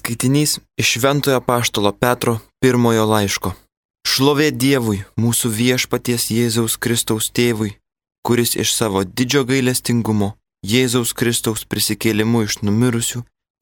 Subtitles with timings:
[0.00, 3.50] Skaitinys iš Šventojo Paštalo Petro pirmojo laiško.
[4.08, 7.74] Šlovė Dievui, mūsų viešpaties Jėzaus Kristaus tėvui,
[8.24, 10.30] kuris iš savo didžio gailestingumo
[10.64, 13.20] Jėzaus Kristaus prisikėlimu iš numirusių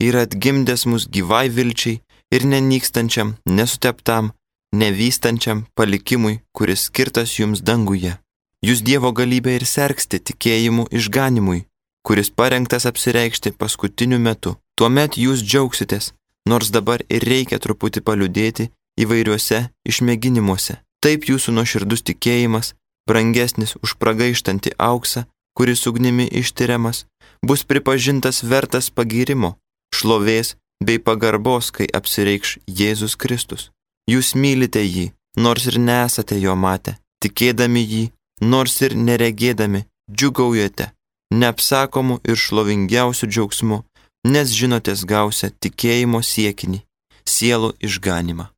[0.08, 1.98] yra atgimdęs mus gyvai vilčiai
[2.30, 4.30] ir nenykstančiam, nesuteptam,
[4.70, 8.14] nevystančiam palikimui, kuris skirtas jums danguje.
[8.62, 11.64] Jūs Dievo galybę ir sergsti tikėjimu išganimui,
[12.06, 14.54] kuris parengtas apsireikšti paskutiniu metu.
[14.78, 16.12] Tuomet jūs džiaugsitės,
[16.50, 18.70] nors dabar ir reikia truputį paliudėti
[19.02, 20.78] įvairiuose išmėginimuose.
[21.04, 22.74] Taip jūsų nuoširdus tikėjimas,
[23.08, 25.26] brangesnis už pragaištantį auksą,
[25.56, 27.04] kuris ugnimi ištiriamas,
[27.46, 29.56] bus pripažintas vertas pagirimo,
[29.94, 33.70] šlovės bei pagarbos, kai apsireikš Jėzus Kristus.
[34.10, 38.04] Jūs mylite jį, nors ir nesate jo matę, tikėdami jį,
[38.40, 40.92] nors ir neregėdami, džiugaujate,
[41.34, 43.82] neapsakomu ir šlovingiausiu džiaugsmu,
[44.26, 46.82] nes žinotės gausia tikėjimo siekinį,
[47.28, 48.48] sielų išganimą.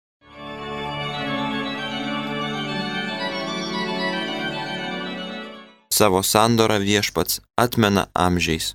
[5.93, 8.75] Savo sandorą viešpats atmena amžiais.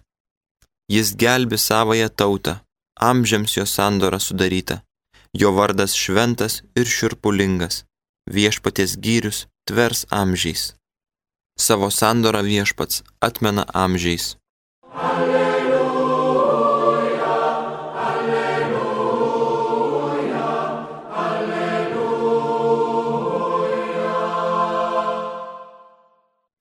[0.91, 2.59] Jis gelbi savoje tautą,
[3.01, 4.83] amžiams jo sandora sudaryta,
[5.33, 7.81] jo vardas šventas ir širpulingas,
[8.29, 10.75] viešpaties gyrius tvers amžiais.
[11.57, 14.35] Savo sandorą viešpats atmena amžiais.
[14.93, 15.34] Alleluja.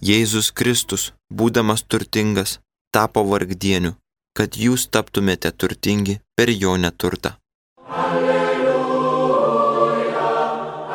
[0.05, 2.58] Jėzus Kristus, būdamas turtingas,
[2.92, 3.94] tapo vargdieniu,
[4.36, 7.30] kad jūs taptumėte turtingi per jo neturtą.
[7.88, 8.75] Alleluja,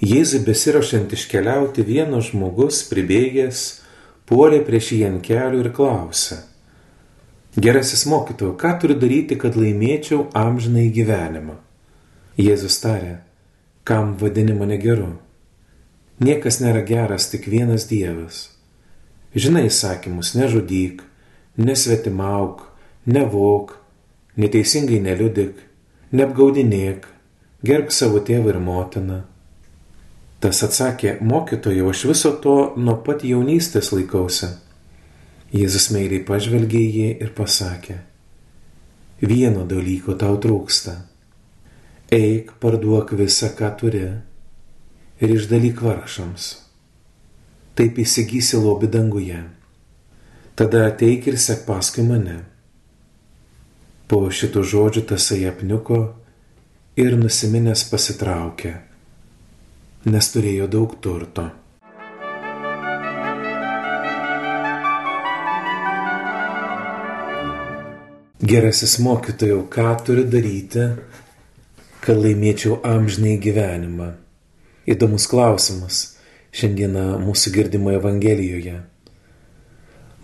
[0.04, 3.83] Jėzui besirašant iškeliauti vienas žmogus pribėgęs
[4.30, 6.40] puolė prieš jį ant kelių ir klausė.
[7.54, 11.54] Gerasis mokytojau, ką turiu daryti, kad laimėčiau amžinai gyvenimą?
[12.40, 13.20] Jėzus tarė,
[13.86, 15.12] kam vadini mane geru?
[16.24, 18.48] Niekas nėra geras, tik vienas Dievas.
[19.34, 21.02] Žinai įsakymus, nežudyk,
[21.58, 22.64] nesvetimauk,
[23.06, 23.76] nevok,
[24.38, 25.60] neteisingai neliudik,
[26.14, 27.06] neapgaudinėk,
[27.66, 29.20] gerb savo tėvą ir motiną
[30.44, 34.50] Tas atsakė, mokytojau, aš viso to nuo pat jaunystės laikausi.
[35.56, 37.96] Jėzus meiliai pažvelgė į jį ir pasakė,
[39.24, 40.98] vieno dalyko tau trūksta.
[42.12, 44.04] Eik, parduok visą, ką turi
[45.24, 46.52] ir išdalyk vargšams.
[47.80, 49.40] Taip įsigysi lobi danguje.
[50.60, 52.42] Tada ateik ir sek paskui mane.
[54.12, 56.10] Po šitų žodžių tasai apniuko
[57.00, 58.82] ir nusiminęs pasitraukė
[60.04, 61.46] nes turėjo daug turto.
[68.44, 70.90] Gerasis mokytojau, ką turiu daryti,
[72.04, 74.10] kad laimėčiau amžinai gyvenimą?
[74.84, 76.02] Įdomus klausimas
[76.52, 78.76] šiandieną mūsų girdimo Evangelijoje.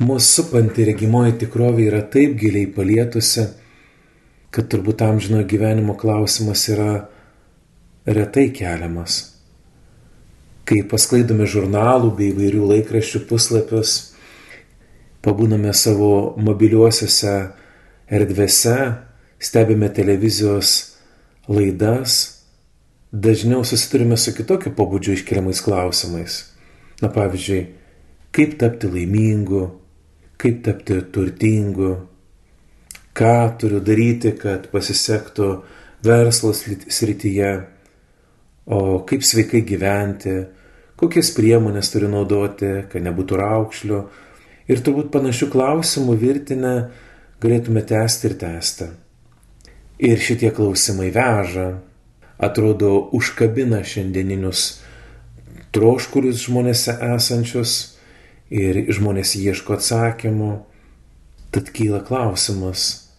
[0.05, 3.49] Mūsų supanti regimoji tikrovė yra taip giliai palietusi,
[4.53, 6.93] kad turbūt amžino gyvenimo klausimas yra
[8.05, 9.23] retai keliamas
[10.71, 13.95] kai pasklaidome žurnalų bei įvairių laikraščių puslapius,
[15.25, 17.33] pabūname savo mobiliuosiuose
[18.07, 18.77] erdvėse,
[19.43, 20.75] stebime televizijos
[21.51, 22.21] laidas,
[23.11, 26.39] dažniau susidurime su kitokio pobūdžio iškeliamais klausimais.
[27.03, 27.65] Na pavyzdžiui,
[28.31, 29.65] kaip tapti laimingu,
[30.39, 31.97] kaip tapti turtingu,
[33.17, 35.51] ką turiu daryti, kad pasisektų
[36.07, 37.53] verslo srityje,
[38.71, 40.39] o kaip sveikai gyventi,
[41.01, 44.01] kokias priemonės turi naudoti, kad nebūtų raukšlių.
[44.71, 46.75] Ir turbūt panašių klausimų virtinę
[47.43, 48.91] galėtume tęsti ir tęsti.
[50.01, 51.81] Ir šitie klausimai veža,
[52.41, 54.81] atrodo, užkabina šiandieninius
[55.75, 57.75] troškulius žmonėse esančius
[58.51, 60.53] ir žmonės ieško atsakymų.
[61.51, 63.11] Tad kyla klausimas,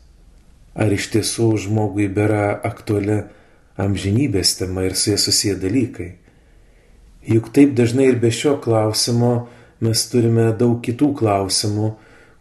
[0.74, 3.26] ar iš tiesų žmogui bėra aktuali
[3.82, 6.12] amžinybės tema ir su jie susiję dalykai.
[7.22, 9.48] Juk taip dažnai ir be šio klausimo
[9.82, 11.92] mes turime daug kitų klausimų,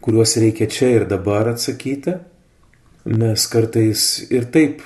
[0.01, 2.15] kuriuos reikia čia ir dabar atsakyti.
[3.05, 4.81] Mes kartais ir taip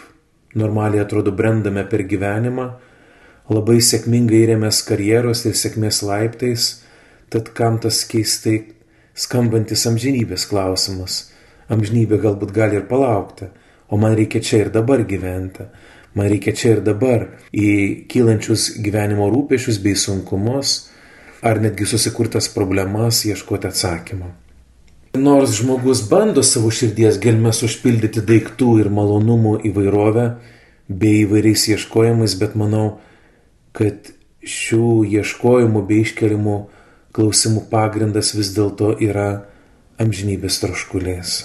[0.56, 2.68] normaliai atrodo brendame per gyvenimą,
[3.52, 6.70] labai sėkmingai rėmės karjeros ir sėkmės laiptais,
[7.32, 8.62] tad kam tas keistai
[9.16, 11.20] skambantis amžinybės klausimas.
[11.72, 13.48] Amžinybė galbūt gali ir palaukti,
[13.88, 15.70] o man reikia čia ir dabar gyventi.
[16.16, 20.76] Man reikia čia ir dabar į kylančius gyvenimo rūpešius bei sunkumus,
[21.44, 24.32] ar netgi susikurtas problemas ieškoti atsakymą.
[25.20, 30.26] Nors žmogus bando savo širdies gelmes užpildyti daiktų ir malonumų įvairovę
[30.88, 33.00] bei įvairiais ieškojimais, bet manau,
[33.76, 34.12] kad
[34.46, 36.56] šių ieškojimų bei iškelimų
[37.16, 39.46] klausimų pagrindas vis dėlto yra
[40.02, 41.36] amžinybės troškulės.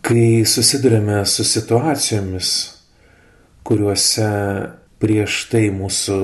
[0.00, 2.52] Kai susidurime su situacijomis,
[3.70, 4.30] kuriuose
[4.98, 6.20] prieš tai mūsų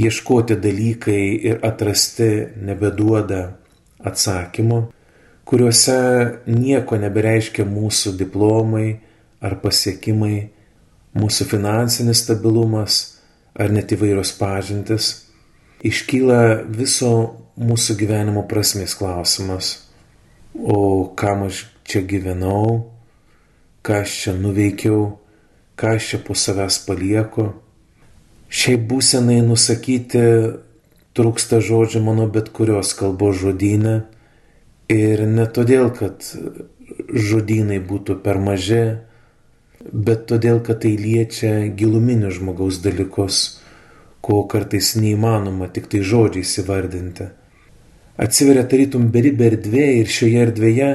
[0.00, 1.20] ieškoti dalykai
[1.50, 3.42] ir atrasti nebeduoda
[4.08, 4.86] atsakymo,
[5.44, 5.98] kuriuose
[6.48, 8.86] nieko nebereiškia mūsų diplomai
[9.44, 10.48] ar pasiekimai,
[11.20, 13.00] mūsų finansinis stabilumas
[13.52, 15.12] ar net įvairios pažintis,
[15.84, 17.12] iškyla viso
[17.60, 19.74] mūsų gyvenimo prasmės klausimas.
[20.56, 22.86] O kam aš čia gyvenau,
[23.84, 25.19] ką aš čia nuveikiau,
[25.80, 27.50] ką aš čia po savęs palieku.
[28.50, 30.22] Šiai būsenai nusakyti
[31.16, 33.94] trūksta žodžių mano bet kurios kalbos žodynė
[34.92, 36.26] ir ne todėl, kad
[37.08, 38.84] žodynai būtų per maži,
[39.80, 43.60] bet todėl, kad tai liečia giluminius žmogaus dalykus,
[44.20, 47.30] ko kartais neįmanoma tik tai žodžiais įvardinti.
[48.20, 50.90] Atsiveria tarytum beribė erdvė ir šioje erdvėje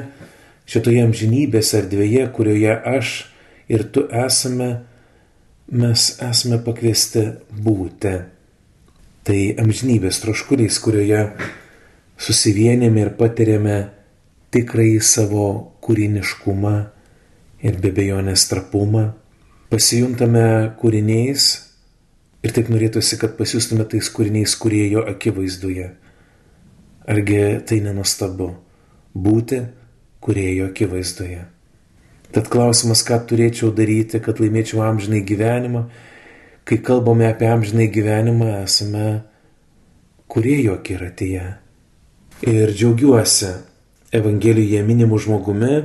[0.69, 3.13] šitoje amžinybės erdvėje, kurioje aš
[3.71, 4.69] ir tu esame,
[5.71, 7.25] mes esame pakviesti
[7.65, 8.15] būti.
[9.25, 11.21] Tai amžinybės troškulys, kurioje
[12.21, 13.77] susivienėme ir patiriame
[14.53, 15.47] tikrai savo
[15.83, 16.75] kūriniškumą
[17.65, 19.07] ir be bejonės trapumą,
[19.73, 21.47] pasijuntame kūriniais
[22.45, 25.89] ir taip norėtųsi, kad pasijustume tais kūriniais kuriejo akivaizdoje.
[27.09, 28.51] Argi tai nenustabu
[29.13, 29.63] būti
[30.25, 31.54] kurėjo akivaizdoje.
[32.35, 35.85] Tad klausimas, ką turėčiau daryti, kad laimėčiau amžinai gyvenimą,
[36.67, 39.05] kai kalbame apie amžinai gyvenimą, esame
[40.31, 41.45] kurėjo akiratyje.
[42.43, 43.53] Ir džiaugiuosi
[44.15, 45.77] Evangelijoje minimu žmogumi,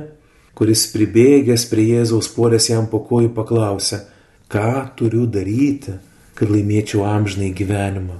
[0.55, 4.01] kuris pribėgęs prie Jėzaus puolės jam po kojų paklausė,
[4.51, 5.95] ką turiu daryti,
[6.35, 8.19] kad laimėčiau amžinai gyvenimą.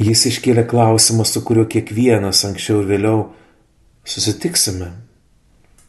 [0.00, 3.22] Jis iškėlė klausimą, su kuriuo kiekvienas anksčiau ir vėliau
[4.08, 4.88] susitiksime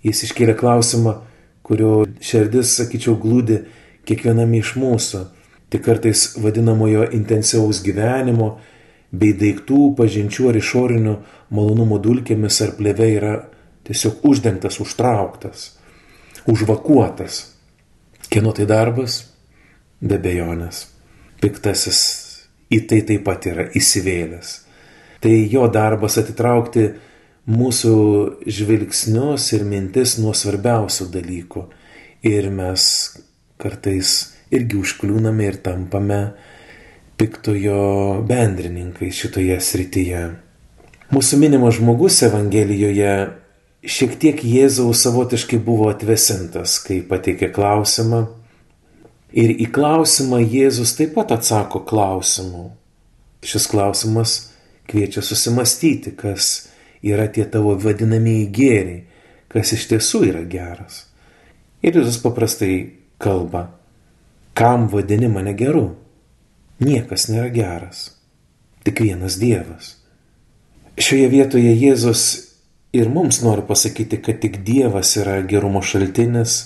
[0.01, 1.13] Jis iškėlė klausimą,
[1.65, 3.61] kurio širdis, sakyčiau, glūdi
[4.07, 5.23] kiekviename iš mūsų,
[5.71, 8.55] tik kartais vadinamojo intensyvaus gyvenimo
[9.11, 11.15] bei daiktų, pažinčių ar išorinių
[11.51, 13.35] malonumų dulkėmis ar plėve yra
[13.87, 15.67] tiesiog uždengtas, užtrauktas,
[16.47, 17.43] užvakuotas.
[18.31, 19.25] Kieno tai darbas?
[20.01, 20.85] Be bejonės.
[21.41, 22.01] Piktasis
[22.71, 24.51] į tai taip pat yra įsivėlęs.
[25.21, 26.87] Tai jo darbas atitraukti
[27.49, 27.95] mūsų
[28.45, 31.65] žvilgsnius ir mintis nuo svarbiausių dalykų.
[32.27, 32.83] Ir mes
[33.61, 36.21] kartais irgi užkliūname ir tampame
[37.17, 40.21] piktojo bendrininkai šitoje srityje.
[41.11, 43.15] Mūsų minimas žmogus Evangelijoje
[43.81, 48.27] šiek tiek Jėzaus savotiškai buvo atvesintas, kai pateikė klausimą.
[49.31, 52.71] Ir į klausimą Jėzus taip pat atsako klausimu.
[53.41, 54.35] Šis klausimas
[54.91, 56.70] kviečia susimastyti, kas
[57.01, 58.99] yra tie tavo vadinamieji gėriai,
[59.51, 61.05] kas iš tiesų yra geras.
[61.81, 62.75] Ir Jėzus paprastai
[63.21, 63.71] kalba,
[64.53, 65.95] kam vadini mane geru?
[66.81, 68.11] Niekas nėra geras,
[68.85, 69.95] tik vienas Dievas.
[70.97, 72.23] Šioje vietoje Jėzus
[72.93, 76.59] ir mums nori pasakyti, kad tik Dievas yra gerumo šaltinis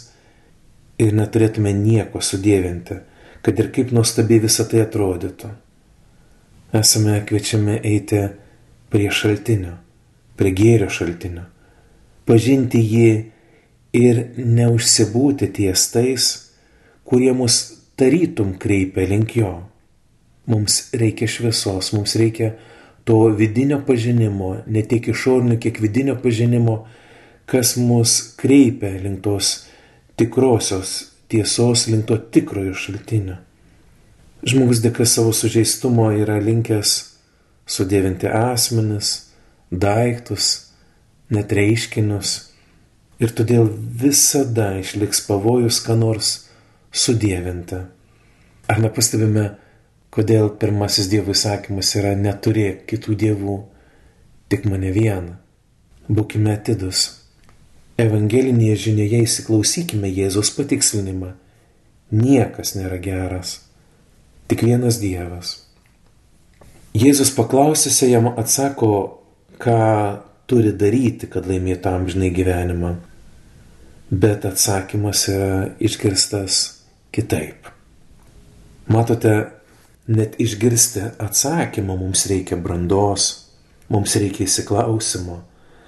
[1.00, 3.00] ir neturėtume nieko sudėvinti,
[3.44, 5.52] kad ir kaip nuostabiai visą tai atrodytų.
[6.76, 8.24] Esame kviečiami eiti
[8.92, 9.78] prie šaltinio
[10.40, 11.46] prie gėrio šaltinio,
[12.28, 13.10] pažinti jį
[13.96, 16.28] ir neužsibūti ties tais,
[17.08, 17.60] kurie mus
[17.96, 19.54] tarytum kreipia link jo.
[20.52, 22.54] Mums reikia šviesos, mums reikia
[23.06, 26.84] to vidinio pažinimo, ne tiek išorinio, kiek vidinio pažinimo,
[27.50, 29.56] kas mus kreipia link tos
[30.18, 33.40] tikrosios tiesos, link to tikrojo šaltinio.
[34.46, 36.96] Žmogus dėka savo sužeistumo yra linkęs
[37.66, 39.25] sudėvinti asmenis,
[39.72, 40.72] daiktus,
[41.30, 42.36] net reiškinius
[43.20, 46.32] ir todėl visada išliks pavojus, ką nors
[46.96, 47.82] sudėvinti.
[48.72, 49.46] Ar nepastebime,
[50.14, 53.58] kodėl pirmasis Dievo įsakymas yra neturėk kitų dievų,
[54.50, 55.38] tik mane vieną.
[56.06, 57.08] Būkime atidus.
[57.98, 61.34] Evangelinėje žinioje įsiklausykime Jėzaus patikslinimą.
[62.14, 63.62] Niekas nėra geras,
[64.52, 65.62] tik vienas Dievas.
[66.96, 68.92] Jėzus paklausęs jam atsako,
[69.62, 69.82] ką
[70.50, 72.96] turi daryti, kad laimėtų amžinai gyvenimą.
[74.10, 76.82] bet atsakymas yra išgirstas
[77.12, 77.68] kitaip.
[78.88, 79.34] Matote,
[80.08, 83.50] net išgirsti atsakymą mums reikia brandos,
[83.90, 85.40] mums reikia įsiklausimo.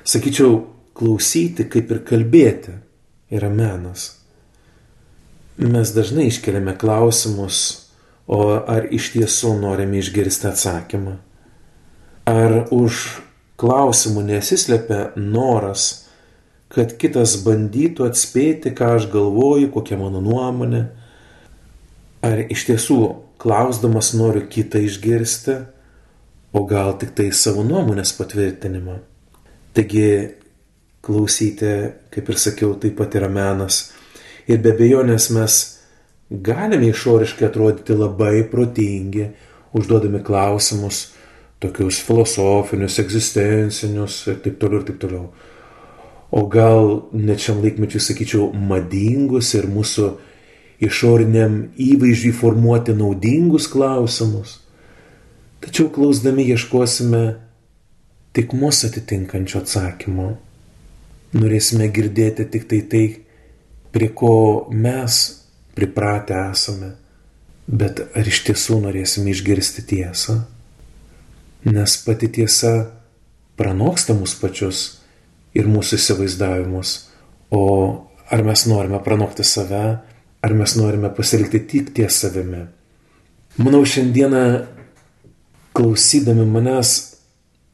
[0.08, 0.64] Sakyčiau,
[0.98, 2.74] klausyti kaip ir kalbėti
[3.30, 4.16] yra menas.
[5.62, 7.86] Mes dažnai iškeliame klausimus,
[8.28, 11.18] o ar iš tiesų norime išgirsti atsakymą?
[12.28, 13.06] Ar už
[13.58, 16.08] klausimų nesislepia noras,
[16.74, 20.84] kad kitas bandytų atspėti, ką aš galvoju, kokia mano nuomonė?
[22.28, 23.00] Ar iš tiesų
[23.42, 25.58] klausdamas noriu kitą išgirsti,
[26.54, 29.00] o gal tik tai savo nuomonės patvirtinimą?
[29.78, 30.08] Taigi
[31.06, 31.74] klausyti,
[32.12, 33.92] kaip ir sakiau, taip pat yra menas.
[34.50, 35.60] Ir be abejonės mes
[36.30, 39.30] galime išoriškai atrodyti labai protingi,
[39.78, 41.06] užduodami klausimus,
[41.64, 45.28] tokius filosofinius, egzistencinius ir taip toliau ir taip toliau.
[46.32, 50.10] O gal net šiam laikmečiui sakyčiau madingus ir mūsų
[50.84, 54.60] išoriniam įvaizdžiui formuoti naudingus klausimus.
[55.64, 57.24] Tačiau klausdami ieškosime
[58.38, 60.28] tik mūsų atitinkančio atsakymo.
[61.38, 63.06] Norėsime girdėti tik tai tai,
[63.92, 65.18] prie ko mes
[65.76, 66.94] pripratę esame,
[67.68, 70.38] bet ar iš tiesų norėsime išgirsti tiesą?
[71.68, 72.72] Nes pati tiesa
[73.60, 74.84] pranoksta mus pačius
[75.58, 76.94] ir mūsų įsivaizdavimus,
[77.52, 77.64] o
[78.32, 79.84] ar mes norime pranokti save,
[80.42, 82.64] ar mes norime pasilikti tik ties savimi.
[83.58, 84.44] Manau, šiandieną
[85.76, 86.94] klausydami manęs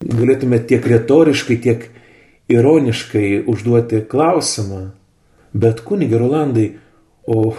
[0.03, 1.87] galėtume tiek retoriškai, tiek
[2.51, 4.83] ironiškai užduoti klausimą,
[5.53, 6.67] bet kunigi Rolandai,
[7.27, 7.53] o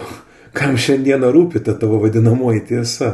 [0.57, 3.11] kam šiandieną rūpi ta tavo vadinamoji tiesa?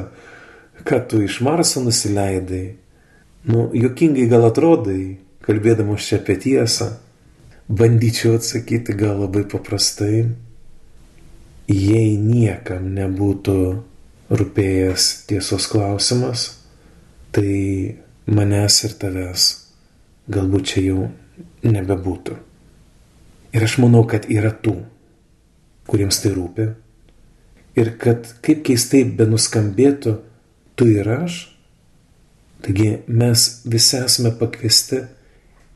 [0.81, 2.80] Kad tu iš Marso nusileidai?
[3.43, 6.91] Nu, jokingai gal atrodai, kalbėdamas čia apie tiesą.
[7.71, 10.27] Bandyčiau atsakyti gal labai paprastai.
[11.71, 13.57] Jei niekam nebūtų
[14.31, 16.45] rūpėjęs tiesos klausimas,
[17.31, 19.47] tai manęs ir tavęs
[20.31, 21.07] galbūt čia jau
[21.65, 22.37] nebebūtų.
[23.51, 24.77] Ir aš manau, kad yra tų,
[25.89, 26.67] kuriems tai rūpi.
[27.79, 30.17] Ir kad kaip keistai benuskambėtų,
[30.75, 31.41] tu ir aš,
[32.65, 35.03] taigi mes visi esame pakviesti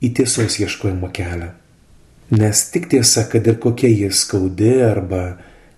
[0.06, 1.54] į tiesos ieškojimo kelią.
[2.36, 5.24] Nes tik tiesa, kad ir kokia jie skaudi arba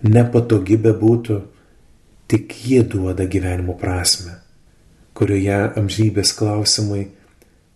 [0.04, 1.40] nepatogi bebūtų,
[2.28, 4.38] tik jie duoda gyvenimo prasme
[5.18, 7.08] kurioje amžybės klausimui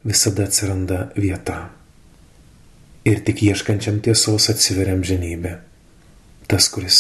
[0.07, 1.73] visada atsiranda vieta.
[3.03, 5.57] Ir tik ieškančiam tiesos atsiveria amžinybė.
[6.47, 6.99] Tas, kuris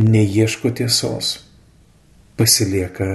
[0.00, 1.34] neieško tiesos,
[2.40, 3.10] pasilieka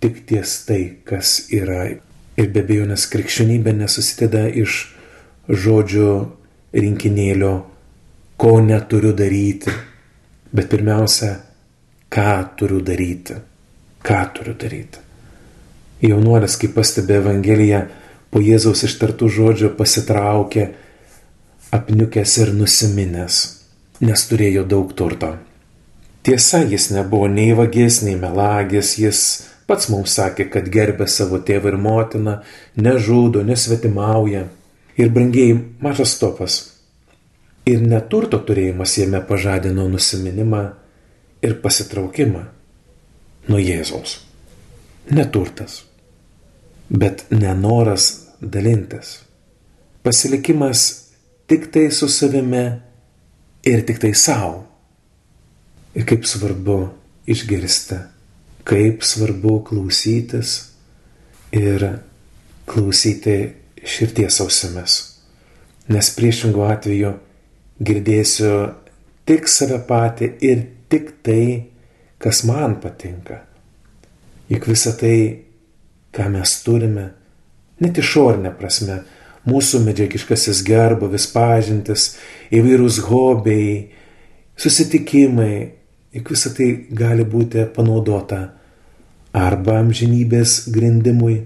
[0.00, 1.84] tik ties tai, kas yra.
[2.40, 4.86] Ir be abejo, nes krikščionybė nesusideda iš
[5.50, 6.10] žodžių
[6.72, 7.52] rinkinėlio,
[8.40, 9.72] ko neturiu daryti,
[10.52, 11.34] bet pirmiausia,
[12.08, 13.36] ką turiu daryti.
[14.00, 15.02] Ką turiu daryti.
[16.00, 17.82] Jaunuolis, kaip pastebi Evangelija,
[18.32, 20.70] po Jėzaus ištartų žodžių pasitraukė,
[21.76, 23.40] apniukęs ir nusiminęs,
[24.00, 25.34] nes turėjo daug turto.
[26.24, 29.20] Tiesa, jis nebuvo nei vagis, nei melagis, jis
[29.70, 32.38] pats mums sakė, kad gerbė savo tėvą ir motiną,
[32.76, 34.48] nežudo, nesvetimauja.
[35.00, 36.56] Ir brangiai mažas topas.
[37.70, 40.64] Ir neturto turėjimas jame pažadino nusiminimą
[41.46, 42.42] ir pasitraukimą
[43.48, 44.18] nuo Jėzaus.
[45.14, 45.84] Neturtas
[46.90, 49.20] bet nenoras dalintis.
[50.02, 51.04] Pasilikimas
[51.46, 52.80] tik tai su savimi
[53.62, 54.66] ir tik tai savo.
[55.94, 56.78] Ir kaip svarbu
[57.26, 57.98] išgirsti,
[58.64, 60.56] kaip svarbu klausytis
[61.52, 61.86] ir
[62.70, 63.38] klausyti
[63.84, 64.96] širties ausimis.
[65.90, 67.14] Nes priešingų atveju
[67.82, 68.54] girdėsiu
[69.26, 71.44] tik save patį ir tik tai,
[72.20, 73.40] kas man patinka.
[74.50, 75.16] Juk visa tai
[76.14, 77.06] ką mes turime,
[77.80, 79.00] net išorinė prasme,
[79.48, 82.14] mūsų medžiagiškasis gerbovis pažintis,
[82.52, 83.90] įvairūs hobiai,
[84.60, 85.79] susitikimai,
[86.14, 88.40] juk visa tai gali būti panaudota
[89.36, 91.36] arba amžinybės grindimui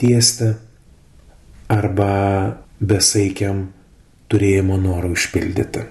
[0.00, 0.52] tiesti,
[1.72, 2.10] arba
[2.80, 3.66] besaikiam
[4.28, 5.86] turėjimo norų užpildyti.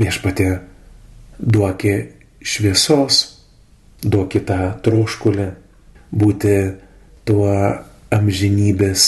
[0.00, 0.48] Viešpatė
[1.38, 1.94] duokė
[2.44, 3.20] šviesos,
[4.04, 5.48] duokė tą troškulį
[6.14, 6.56] būti
[7.28, 7.52] tuo
[8.14, 9.06] amžinybės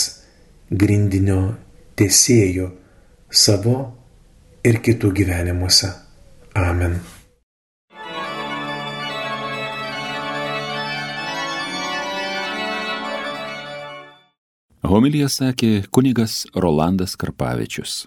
[0.71, 1.41] grindinio
[1.97, 2.71] tiesėjų
[3.31, 3.77] savo
[4.67, 5.93] ir kitų gyvenimuose.
[6.57, 7.16] Amen.
[14.87, 18.07] Homilija sakė kunigas Rolandas Karpavičius.